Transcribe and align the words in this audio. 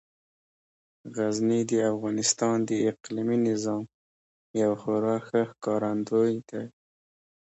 غزني 1.15 1.61
د 1.71 1.73
افغانستان 1.93 2.57
د 2.69 2.71
اقلیمي 2.91 3.37
نظام 3.49 3.83
یو 4.61 4.71
خورا 4.81 5.15
ښه 5.27 5.41
ښکارندوی 5.51 6.33
دی. 6.49 6.63